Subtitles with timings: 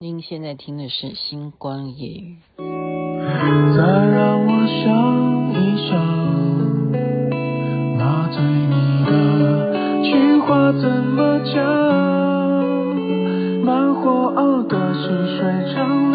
[0.00, 2.36] 您现在听的是《星光夜语》。
[3.76, 5.98] 再让我想一想，
[7.98, 8.74] 那对你
[9.06, 9.10] 的
[10.04, 11.64] 情话怎么讲？
[13.64, 16.07] 慢火熬的细水长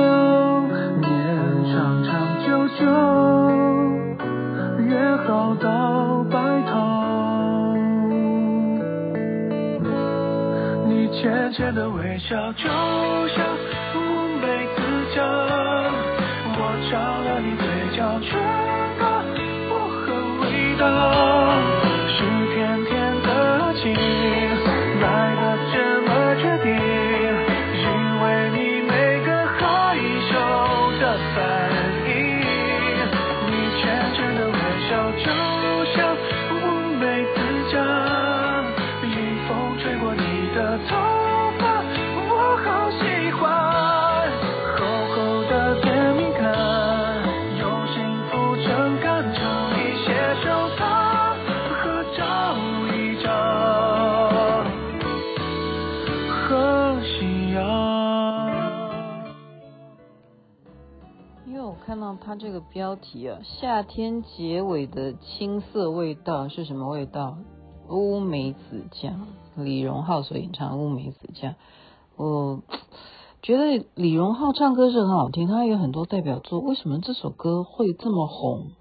[11.23, 13.47] 浅浅的微笑就像
[13.95, 13.97] 乌
[14.41, 14.81] 梅子
[15.15, 15.23] 酱
[16.53, 16.59] 我
[16.91, 17.65] 尝了你嘴
[17.95, 18.27] 角唇
[18.99, 19.23] 膏
[19.69, 20.03] 薄荷
[20.41, 20.45] 味
[20.77, 21.12] 道。
[61.85, 67.37] 看到它这个标题啊，夏天结尾的青涩味道是什么味道？
[67.89, 69.27] 乌梅子酱，
[69.57, 71.55] 李荣浩所演唱乌梅子酱。
[72.15, 72.61] 我
[73.41, 76.59] 觉得李荣浩唱歌是很好听，他有很多代表作。
[76.61, 78.71] 为什么这首歌会这么红？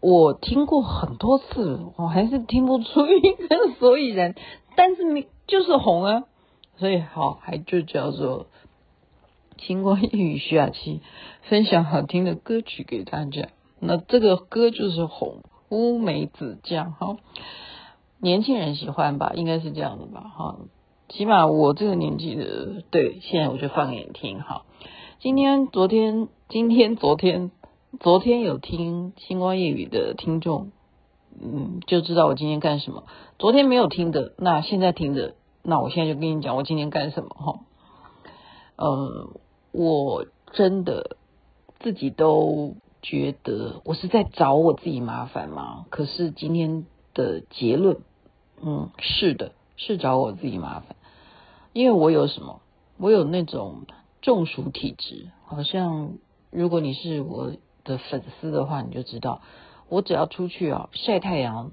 [0.00, 4.34] 我听过很多次，我还是听不出一个所以然。
[4.74, 6.24] 但是你就是红啊，
[6.76, 8.46] 所以好，还就叫做。
[9.58, 11.00] 星光夜语徐雅琪
[11.42, 13.48] 分享好听的歌曲给大家，
[13.80, 17.16] 那这个歌就是红乌梅子酱哈，
[18.18, 20.56] 年轻人喜欢吧，应该是这样的吧哈，
[21.08, 24.62] 起码我这个年纪的，对，现在我就放给你听哈。
[25.20, 27.50] 今天、昨天、今天、昨天、
[28.00, 30.70] 昨天有听星光夜语的听众，
[31.40, 33.04] 嗯，就知道我今天干什么。
[33.38, 37.60] 昨天没有听的，那现在听的，那我现在就跟你讲我今天干什么哈，
[38.76, 39.40] 嗯。
[39.72, 41.16] 我真的
[41.80, 45.86] 自己都觉得我是在找我自己麻烦吗？
[45.90, 47.98] 可是今天的结论，
[48.60, 50.96] 嗯，是的，是找我自己麻烦，
[51.72, 52.60] 因为我有什么？
[52.96, 53.82] 我有那种
[54.20, 56.14] 中暑体质，好像
[56.50, 57.52] 如果你是我
[57.84, 59.42] 的粉丝的话，你就知道，
[59.88, 61.70] 我只要出去啊晒太阳，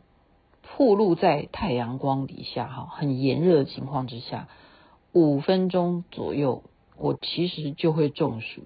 [0.78, 4.48] 暴露在太阳光底下哈，很炎热的情况之下，
[5.14, 6.62] 五分钟左右。
[6.98, 8.62] 我其实就会中暑，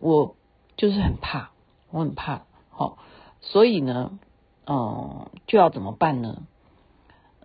[0.00, 0.34] 我
[0.76, 1.50] 就是很怕，
[1.90, 2.98] 我很怕，好，
[3.40, 4.18] 所以呢，
[4.66, 6.42] 嗯，就要怎么办呢？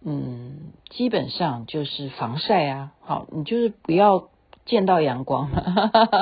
[0.01, 4.29] 嗯，基本上就是防晒啊，好，你就是不要
[4.65, 5.49] 见到阳光，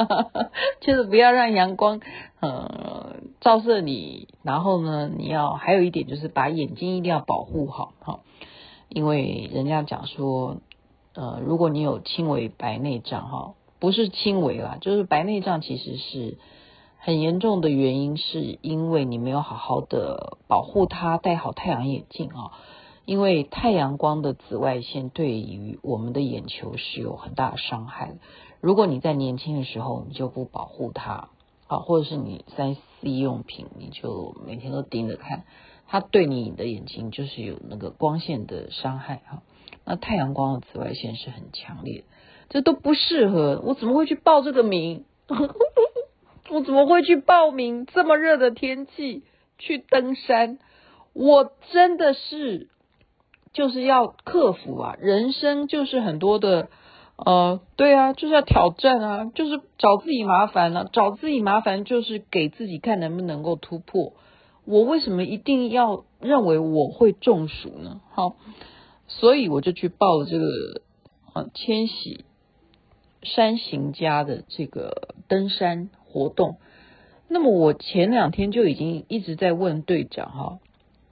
[0.81, 2.01] 就是不要让阳光
[2.39, 8.22] 呃照射你，然后呢，你要还有一点就是把眼睛一定要保护好，好，
[8.89, 10.57] 因为人家讲说。
[11.13, 16.38] 呃，如果你有轻微白内障哈，不是轻微啦，就是白内障其实是
[16.97, 22.51] 很严重的原因，是因为你没有好好的保护它，戴好太阳眼镜啊。
[23.03, 28.13] 因为太阳光的紫外线对于我们的眼球是有很大的伤害。
[28.61, 31.29] 如果你在年轻的时候你就不保护它，
[31.67, 35.43] 啊，或者是你三 C 用品你就每天都盯着看，
[35.88, 39.41] 它对你的眼睛就是有那个光线的伤害哈。
[39.85, 42.03] 那太阳光的紫外线是很强烈的，
[42.49, 43.61] 这都不适合。
[43.65, 45.05] 我怎么会去报这个名？
[46.49, 49.23] 我怎么会去报名这么热的天气
[49.57, 50.59] 去登山？
[51.13, 52.67] 我真的是
[53.53, 54.95] 就是要克服啊！
[54.99, 56.69] 人生就是很多的
[57.15, 64.13] 呃，对啊，就是要挑战啊，就是找自己麻烦啊，找自己麻烦就是给自己看能不能够突破。
[64.65, 68.01] 我为什么一定要认为我会中暑呢？
[68.11, 68.35] 好。
[69.19, 70.81] 所以我就去报了这个
[71.33, 72.25] 啊千禧
[73.23, 76.58] 山行家的这个登山活动。
[77.28, 80.59] 那么我前两天就已经一直在问队长哈，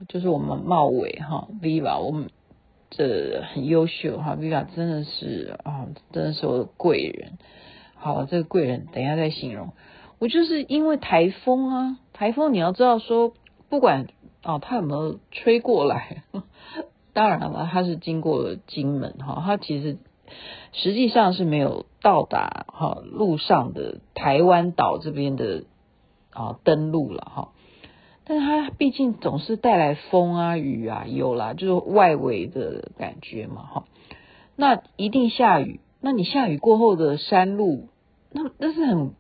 [0.08, 2.30] 就是我们茂伟哈 Viva，我们
[2.90, 7.38] 这很优秀哈，Viva 真的是啊，真的是我的贵人。
[7.96, 9.72] 好，这个贵人等一下再形容。
[10.18, 13.34] 我就是因为台风啊，台风你要知道说，
[13.70, 14.08] 不管
[14.42, 16.24] 啊它有没有吹过来。
[17.14, 19.98] 当然了，它是经过了金门哈，它其实
[20.72, 25.64] 实际上是没有到达哈路上的台湾岛这边的
[26.32, 27.50] 啊登陆了哈，
[28.26, 33.84] 但是它毕竟总是带来风啊雨啊有啦，就是外围的感觉嘛哈，
[34.56, 37.90] 那一定下雨，那你下雨过后的山路，
[38.32, 39.14] 那那是很，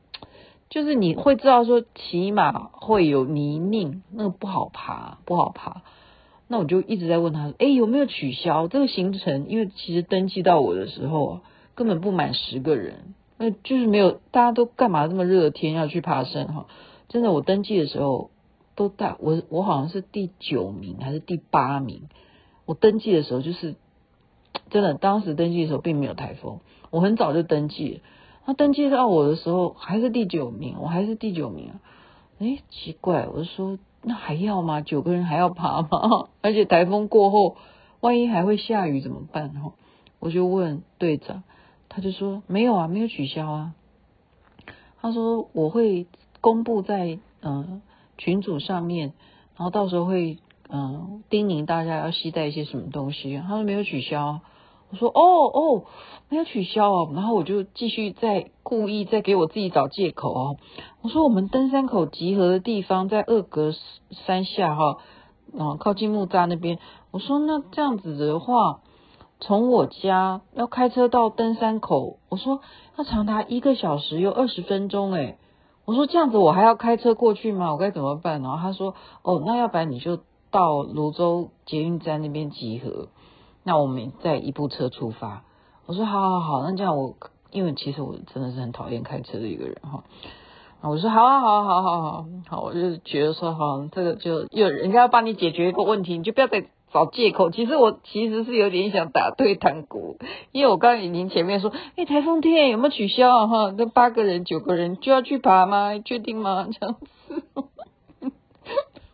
[0.69, 5.81] 就是你会知道说，起码会有泥泞，那个不好爬，不好爬。
[6.51, 9.47] 那我就一直在问他，哎，有没有取消这个行程？
[9.49, 11.41] 因为其实登记到我的时候，
[11.75, 16.65] 根本不满十个人，那就是没有，大家都干嘛这么热的天要去爬山哈？
[17.07, 18.31] 真的，我登记的时候
[18.75, 22.09] 都大，我我好像是第九名还是第八名？
[22.65, 23.75] 我登记的时候就是
[24.71, 27.99] 真的，当时登记的时候并没有台风，我很早就登记了。
[28.47, 31.79] 他登记到我的时候还是第九名，我还是第九名啊！
[32.39, 33.77] 哎，奇怪，我说。
[34.01, 34.81] 那还要吗？
[34.81, 36.29] 九个人还要爬吗？
[36.41, 37.57] 而且台风过后，
[37.99, 39.49] 万一还会下雨怎么办？
[39.49, 39.73] 哈，
[40.19, 41.43] 我就问队长，
[41.89, 43.73] 他就说没有啊，没有取消啊。
[45.01, 46.07] 他说我会
[46.41, 47.81] 公布在嗯
[48.17, 49.13] 群组上面，
[49.57, 50.37] 然后到时候会
[50.69, 53.37] 嗯叮咛大家要携带一些什么东西。
[53.37, 54.41] 他说没有取消。
[54.91, 55.21] 我说哦
[55.53, 55.83] 哦，
[56.29, 60.57] 没有取消哦，然后我就继续在故意在给我自己找借口哦。
[61.01, 63.71] 我说我们登山口集合的地方在二格
[64.25, 64.97] 山下哈，
[65.53, 66.79] 嗯，靠近木栅那边。
[67.11, 68.81] 我说那这样子的话，
[69.39, 72.61] 从我家要开车到登山口，我说
[72.97, 75.37] 要长达一个小时又二十分钟诶。
[75.85, 77.71] 我说这样子我还要开车过去吗？
[77.71, 78.41] 我该怎么办？
[78.41, 80.19] 然后他说哦，那要不然你就
[80.51, 83.07] 到芦洲捷运站那边集合。
[83.63, 85.43] 那我们再一部车出发。
[85.85, 87.15] 我说好好好，那这样我
[87.51, 90.03] 因为其实我真的是很讨厌开车的一个人哈。
[90.81, 97.51] 我说好好好好好好，我就觉得说哈，这个就有人家要帮你解决一个问题，你就不要再找借口。
[97.51, 100.17] 其实我其实是有点想打退堂鼓，
[100.53, 103.47] 因为我刚刚已经前面说，哎，台风天有没有取消啊？
[103.47, 105.99] 哈，那八个人九个人就要去爬吗？
[105.99, 106.69] 确定吗？
[106.71, 107.07] 这样子。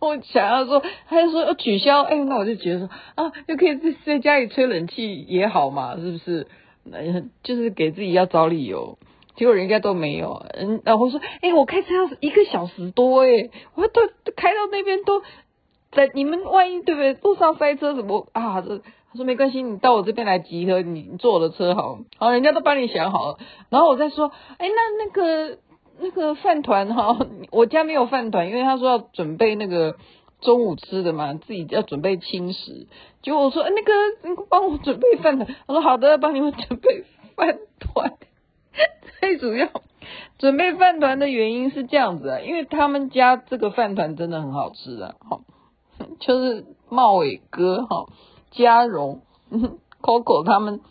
[0.05, 6.47] 我想要说，他就说要取消，哎，那我就觉得说啊，又可以在在家里吹冷气也好嘛，是不是？
[6.83, 6.99] 那
[7.43, 8.97] 就是给自己要找理由，
[9.35, 14.01] 结果人家都没有，嗯，然后说，哎，我开车要一个小时多，哎，我都
[14.35, 15.21] 开到那边都
[15.91, 17.13] 在，你们万一对不对？
[17.15, 18.61] 路上塞车什么啊？
[18.61, 25.57] 这他说没关系，你到我这边来集合，你坐我的车好，好，人家都帮你想好了，然后我再说，哎，那那个。
[25.99, 27.17] 那个饭团哈，
[27.51, 29.95] 我家没有饭团，因为他说要准备那个
[30.41, 32.87] 中午吃的嘛，自己要准备轻食。
[33.21, 37.03] 结果我说，那个帮我准备饭团，他说好的，帮你们准备
[37.35, 38.13] 饭团。
[39.21, 39.69] 最主要
[40.37, 45.39] 准备饭团的原因是这样子啊，因为他们家这个饭团真的很好吃啊，哈，
[46.19, 48.05] 就是茂伟哥哈，
[48.51, 49.21] 嘉荣，
[50.01, 50.81] Coco 他们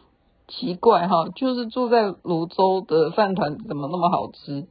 [0.49, 4.67] 奇怪哈，就是住在泸州的饭团怎么那么好吃？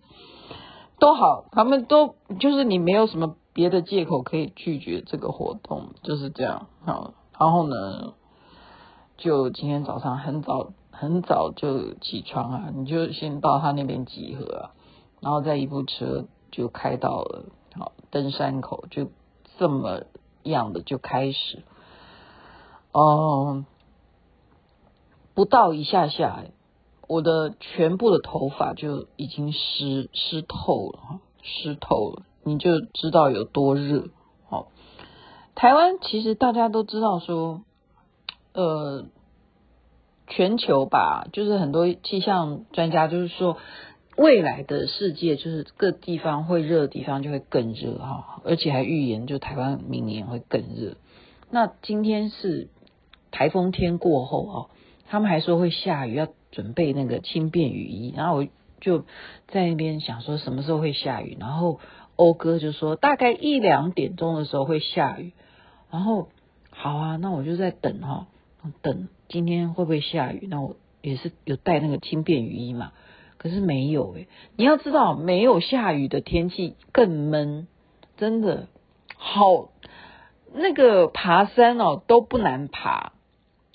[0.99, 6.67] 都好，他们都就是你没有什么别的借口可以拒绝这个活动，就是这样。
[6.85, 8.13] 好，然后呢，
[9.17, 14.71] 就今天早上很早很早就起床啊，你就先到他那边集合啊，
[15.19, 17.45] 然后再一部车就开到了
[17.75, 19.07] 好登山口，就
[19.57, 20.03] 这么
[20.43, 21.63] 样的就开始，
[22.93, 23.65] 嗯，
[25.33, 26.43] 不到一下下。
[27.05, 34.07] 我的全部的头发就已经湿湿透了，湿透了，你就知道有多热。
[34.49, 34.69] 好，
[35.53, 37.61] 台湾其实大家都知道说，
[38.53, 39.05] 呃，
[40.27, 43.57] 全球吧，就是很多气象专家就是说，
[44.15, 50.95] 未来的世界就是各地方会热的地方就会更热哈，而且还预言就台湾明年会更热。
[51.51, 52.69] 那今天是
[53.29, 54.69] 台风天过后哈，
[55.13, 56.27] 他们还说会下雨要。
[56.53, 58.47] 准备那个轻便雨衣，然后我
[58.79, 59.05] 就
[59.47, 61.79] 在那边想说什么时候会下雨，然后
[62.15, 65.33] 欧哥就说大概一两点钟的时候会下雨，
[65.89, 66.29] 然后
[66.69, 68.27] 好啊，那我就在等哈，
[68.83, 70.45] 等今天会不会下雨？
[70.47, 72.91] 那我也是有带那个轻便雨衣嘛，
[73.39, 77.67] 可是没有诶，你要知道没有下雨的天气更闷，
[78.17, 78.67] 真的
[79.17, 79.69] 好，
[80.53, 83.13] 那个爬山哦都不难爬，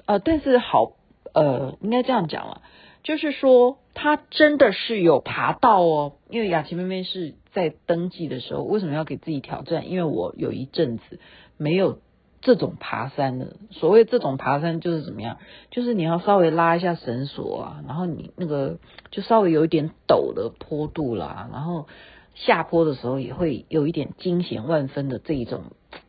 [0.07, 0.93] 呃，但是好。
[1.39, 2.63] 呃，应该这样讲了，
[3.05, 9.89] 就是说他真的是有爬到哦，因为雅琪妹妹是在登记的时候，为什么要给自己挑战？
[9.89, 11.21] 因为我有一阵子
[11.57, 12.01] 没有
[12.41, 15.37] 这种爬山的，所谓这种爬山就是怎么样？
[15.71, 18.79] 就是你要稍微拉一下绳索啊，然后你那个
[19.13, 21.87] 就稍微有一点陡的坡度啦，然后
[22.35, 25.63] 下坡的时候也会有一点惊险万分的这一种。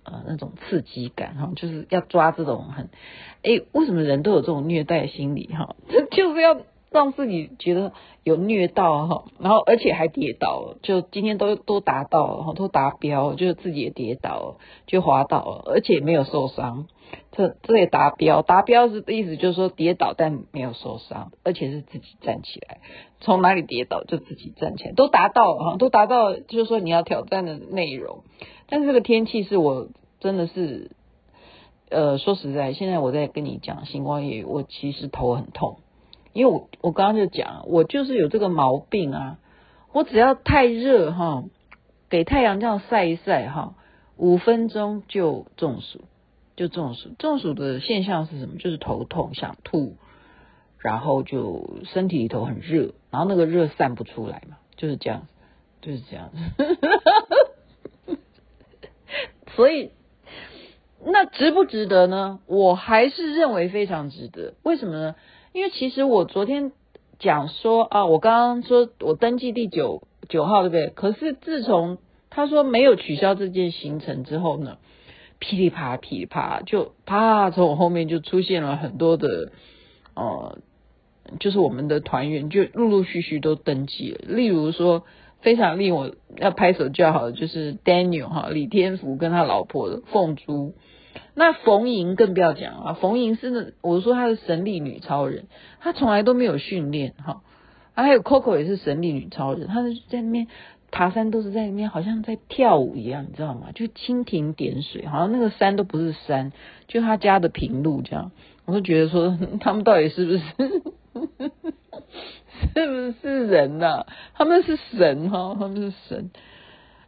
[0.03, 2.89] 呃，那种刺激感哈，就是要抓这种很，
[3.43, 5.75] 哎，为什么人都有这种虐待心理哈？
[5.89, 6.57] 这 就是要
[6.91, 7.93] 让自己觉得
[8.23, 14.57] 有虐到哈，然后而且还跌倒了，就今天都都达到了，都达标，就是自己也跌倒了，
[14.87, 16.87] 就滑倒了，而且没有受伤，
[17.31, 22.79] 这这也达标，达标是意思就是说跌倒但没有受伤，而且是自己站起来，
[23.21, 28.23] 从哪里跌倒就自己站起来，都达到了哈，都达到，就是说你要挑战的内容，
[28.69, 30.91] 但是这个天气是我真的是，
[31.89, 35.79] 呃，说实在，现在我在跟你讲星光夜，我其实头很痛。
[36.31, 39.39] 因为我我刚刚就讲，我就是有这个毛病啊，
[39.91, 41.43] 我只要太热哈，
[42.09, 43.73] 给太阳这样晒一晒哈，
[44.15, 46.01] 五分钟就中暑，
[46.55, 47.09] 就中暑。
[47.17, 48.57] 中暑的现象是什么？
[48.59, 49.95] 就是头痛、想吐，
[50.77, 55.23] 然后就身体里头很热，然后那个热散不出来嘛，就是这样，
[55.81, 56.29] 就是这样。
[59.59, 59.89] 所以
[61.05, 62.39] 那值不值得呢？
[62.45, 64.53] 我还是认为非常值得。
[64.63, 65.15] 为什么呢？
[65.51, 66.71] 因为其实我昨天
[67.19, 70.87] 讲说啊，我刚刚说我登记第九九号对不对？
[70.95, 71.97] 可是自从
[72.29, 74.77] 他说没有取消这件行程之后呢，
[75.39, 79.51] 噼里啪噼里啪，就啪从我后面就出现了很多的
[80.15, 80.57] 呃，
[81.41, 84.19] 就是我们的团员就陆陆续续都登记了。
[84.25, 85.03] 例如说
[85.41, 90.73] 非常令我要拍手叫好的就是 Daniel 哈李天福跟他老婆的凤珠。
[91.33, 95.45] 那冯莹更不要讲啊，冯莹是那，我说她是神力女超人，
[95.79, 97.41] 她从来都没有训练哈，
[97.93, 100.47] 还有 Coco 也是神力女超人，她是在那边
[100.91, 103.69] 爬山都是在那边好像在跳舞一样，你知道吗？
[103.73, 106.51] 就蜻蜓点水，好像那个山都不是山，
[106.87, 108.31] 就他家的平路这样，
[108.65, 110.41] 我就觉得说 他们到底是不是
[112.75, 114.07] 是不是人呐、啊？
[114.35, 116.31] 他们是神哈，他们是神。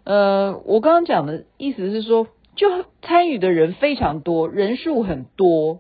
[0.04, 2.28] 呃，我刚刚讲的意思是说。
[2.54, 2.68] 就
[3.02, 5.80] 参与的人非常多，人数很多，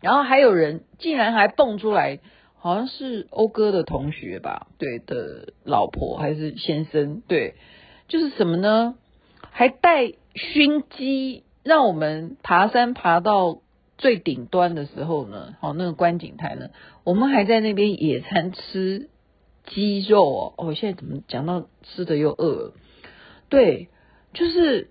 [0.00, 2.20] 然后还有人竟然还蹦出来，
[2.54, 7.56] 好像是欧哥的同学吧，对的老婆还是先生，对，
[8.06, 8.94] 就是什么呢？
[9.50, 13.58] 还带熏鸡，让我们爬山爬到
[13.98, 16.70] 最顶端的时候呢，好，那个观景台呢，
[17.04, 19.08] 我们还在那边野餐吃
[19.66, 22.72] 鸡肉哦，哦，现在怎么讲到吃的又饿了？
[23.48, 23.88] 对，
[24.32, 24.90] 就是。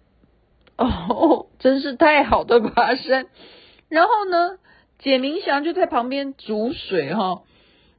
[0.78, 3.28] 哦， 真是太好的爬山！
[3.88, 4.58] 然后呢，
[5.00, 7.44] 简明祥就在旁边煮水哈，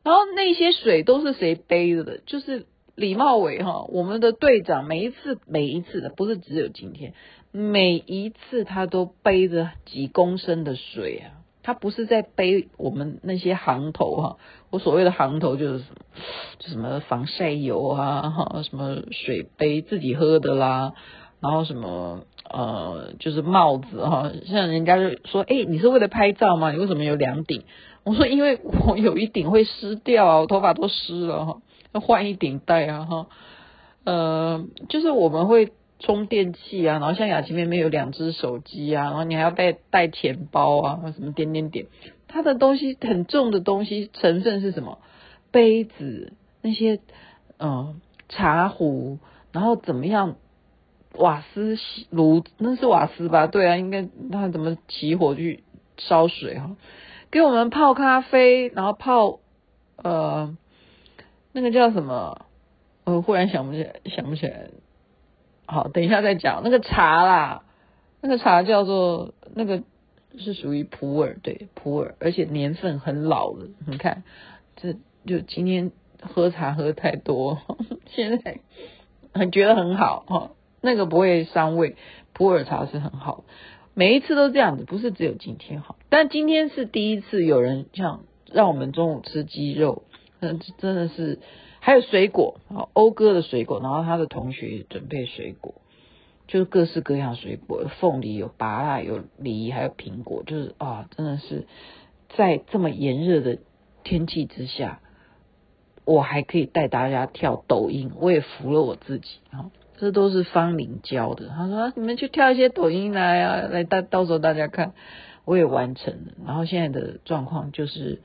[0.05, 2.19] 然后那些水都是谁背着的？
[2.27, 7.13] 就是李茂伟哈，我们的队长，每一次每一次的，不是只有今天，
[7.53, 14.37] 每一次他都背着几公升的水啊，他不是在背我们那些行头哈，
[14.71, 15.85] 我所谓的行头就是
[16.61, 20.95] 什么，防晒油啊，哈，什么水杯自己喝的啦。
[21.39, 26.73] 然后什么呃，就是帽子哈，像人家就说，哎，你是为了拍照吗？
[26.73, 27.65] 你为什么有两顶？
[28.05, 31.59] 我说，因为我有一顶会湿掉啊，我头发都湿了哈，
[32.01, 33.27] 换一顶戴啊哈。
[34.05, 41.87] 呃，就是我们会充电器啊，然后像雅琪妹妹有两只手机啊，然后你还要带带钱包啊，什么点点点，
[42.29, 44.99] 它的东西很重的东西成分是什么？
[45.51, 47.01] 杯子那些
[47.59, 49.19] 嗯、茶壶，
[49.53, 50.37] 然后怎么样？
[51.19, 51.79] 瓦斯
[52.11, 53.47] 炉，那是瓦斯吧？
[53.47, 55.65] 对啊，应该那怎么起火去
[55.97, 56.77] 烧水哈？
[57.31, 59.39] 给我们泡咖啡，然后泡
[59.97, 60.55] 呃
[61.57, 62.45] 那个叫什么？
[63.05, 64.69] 我忽然想不起来，想不起来。
[65.65, 67.63] 好，等一下再讲那个茶啦。
[68.21, 69.83] 那个茶叫做那个
[70.37, 73.69] 是属于普洱，对普洱，而且年份很老了。
[73.87, 74.23] 你看，
[74.77, 74.93] 这
[75.25, 77.59] 就今天喝茶喝太多，
[78.05, 78.61] 现在
[79.33, 80.51] 很觉得很好哈。
[80.83, 81.97] 那个不会伤胃，
[82.35, 83.45] 普洱茶是很好，
[83.95, 85.97] 每一次都这样子，不是只有今天好。
[86.11, 90.03] 但今天是第一次有人像让我们中午吃鸡肉，
[90.79, 91.39] 真的是
[91.81, 95.75] 还有水果，啊，欧哥的水果，然后他的同学也准备水果，
[96.47, 101.67] 就是各式各样水果，凤梨、有芭乐、有梨，还有苹果，就是啊，真的是
[102.37, 103.59] 在这么炎热的
[104.05, 105.01] 天气之下，
[106.05, 109.71] 我还可以带大家跳抖音，我也服了我自己啊。
[109.99, 111.49] 这都是方玲教的。
[111.49, 114.93] 他说：“你们去跳一些抖音来啊，来到到时候大家看。”
[115.47, 116.33] 我也完成了。
[116.45, 118.21] 然后现在的状况就是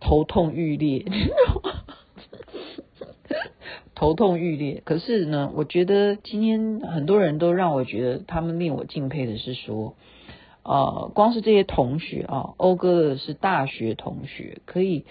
[0.00, 1.04] 头痛欲裂，
[3.94, 4.82] 头痛欲裂。
[4.84, 9.94] 可是呢，我觉得今天很多人都让我觉得他们令我敬佩的是说，
[10.62, 15.04] 呃，光是这些同学啊，欧哥的是大学同学，可以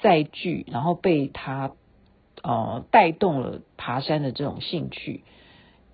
[0.00, 1.72] 再聚，然后被他
[2.42, 5.22] 呃带动了爬山的这种兴趣。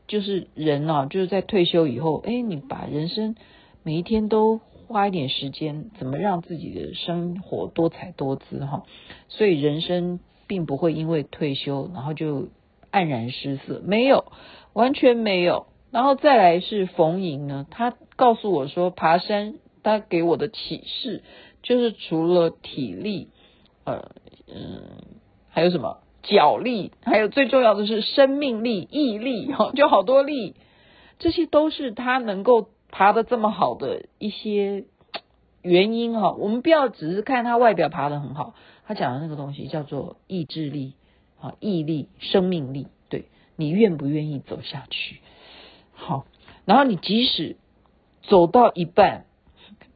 [0.09, 3.37] 就是人啊，就是在退休以后，哎，你把人生
[3.85, 4.61] 每一天都
[4.93, 8.83] 花一点时间，怎么让自己的生活多彩多姿哈。
[9.29, 10.19] 所以人生
[10.49, 12.49] 并不会因为退休然后就
[12.91, 14.33] 黯然失色，没有，
[14.73, 15.67] 完全没有。
[15.93, 19.55] 然后再来是冯莹呢，他告诉我说，爬山
[19.85, 21.23] 他给我的启示
[21.63, 23.29] 就是除了体力，
[23.85, 24.11] 呃
[24.53, 25.05] 嗯，
[25.51, 30.57] 还有什么脚力，还有最重要的是生命力、毅力哈，就好多力，
[31.21, 34.85] 这些都是他能够爬的这么好的一些
[35.63, 36.33] 原因哈。
[36.33, 38.55] 我们不要只是看他外表爬得很好，
[38.87, 40.95] 他讲的那个东西叫做意志力
[41.41, 43.25] 啊、毅力、生命力，对，
[43.57, 45.21] 你愿不愿意走下去？
[45.93, 46.27] 好，
[46.65, 47.57] 然后你即使
[48.23, 49.25] 走到一半，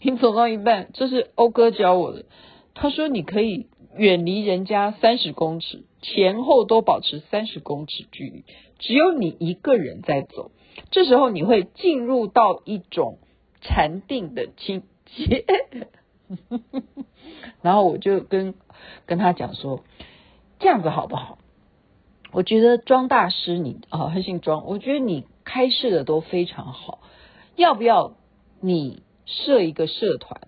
[0.00, 2.24] 你走到一半，这是欧哥教我的。
[2.74, 8.44] 他说你可以远离人家三十公尺，前后都保持三十公尺距离，
[8.78, 10.50] 只有你一个人在走。
[10.90, 13.18] 这时候你会进入到一种
[13.60, 15.44] 禅定的境界。
[17.62, 18.54] 然后我就跟
[19.06, 19.82] 跟他讲说，
[20.58, 21.38] 这样子好不好？
[22.32, 25.26] 我觉得庄大师你啊，他姓庄，我觉得你。
[25.46, 27.00] 开设的都非常好，
[27.54, 28.16] 要不要
[28.62, 30.40] 你设一个社团，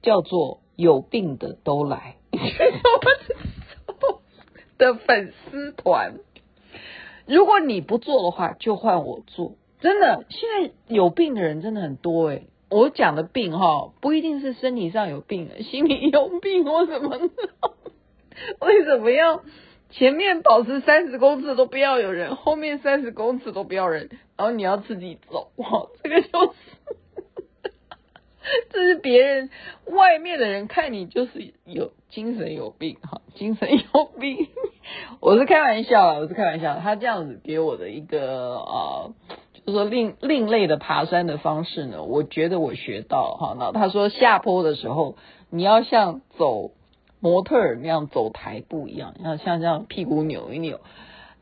[0.00, 2.14] 叫做“有病的都来”
[4.78, 6.20] 的粉丝团？
[7.28, 9.54] 如果你不做的话，就换我做。
[9.80, 12.46] 真的，现在有病的人真的很多诶。
[12.70, 17.18] 我讲的病哈，不一定是身体上有病， 心里有病或什么。
[18.60, 19.42] 为什么要？
[19.90, 26.58] 前面保持三十公尺都不要有人，后面三十公尺都不要人，然后你要自己走，哇，这个就是，
[28.68, 29.48] 这是别人
[29.86, 34.48] 外面的人看你就是有精神有病哈，精神有病，
[35.20, 39.10] 我是开玩笑啊，我是开玩笑，他这样子给我的一个啊，
[39.52, 45.16] 就是说另另类的爬山的方式呢，我觉得我学到哈，那他说下坡的时候
[45.50, 46.72] 你要像走。
[47.20, 50.78] 模特儿那样走台步一样，要像这样屁股扭一扭，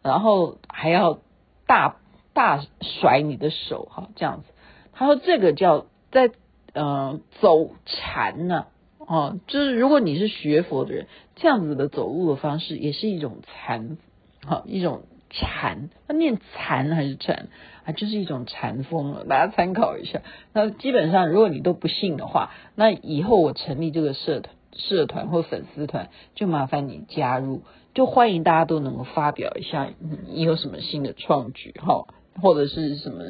[0.03, 1.19] 然后还要
[1.67, 1.97] 大
[2.33, 4.47] 大甩你的手哈，这样子。
[4.95, 6.31] 他说这个叫在
[6.73, 8.69] 呃走禅呢，
[9.01, 13.97] 哦，就是如果你是学佛的人，这样子的走路的方式也是一种禅，
[14.45, 15.89] 哈，一种禅。
[16.09, 17.49] 那念禅还是禅
[17.85, 17.93] 啊？
[17.93, 20.23] 就是一种禅风了，大家参考一下。
[20.53, 24.53] 那基本上如果你都不信的话，那以后我成立这个社团。
[24.79, 27.63] 社团或粉丝团，就麻烦你加入，
[27.95, 29.89] 就欢迎大家都能够发表一下
[30.29, 32.07] 你有什么新的创举哈，
[32.43, 33.25] 或者是什么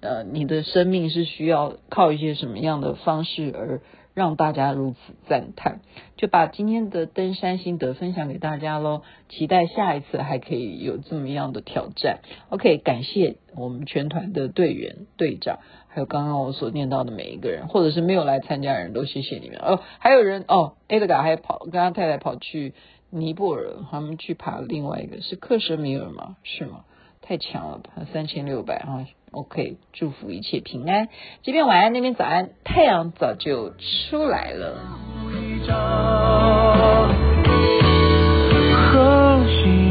[0.00, 3.80] 呃，你的生命是需要靠一些什么样的方式而
[4.18, 5.78] 让大家如此赞叹，
[6.16, 12.18] 就把今天的登山心得分享给大家喽，期待下一次还可以有这么样的挑战。
[12.48, 15.60] OK，感谢我们全团的队员队长。
[15.86, 19.80] 还有刚刚我所念到的每一个人，或者是没有来参加的人都谢谢你们哦。
[20.00, 22.74] 还有人哦，Edgar 还跑跟他太太跑去
[23.10, 26.36] 尼泊尔，他们去爬另外一个是克什米尔吗？
[26.42, 26.84] 是吗？
[27.22, 31.08] 太强了，吧三千六百啊！OK，祝福一切平安。
[31.42, 33.70] 这边晚安，那边早安，太阳早就
[34.10, 34.80] 出来了。
[35.24, 35.58] 吹
[38.92, 39.88] 过你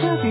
[0.00, 0.29] 的头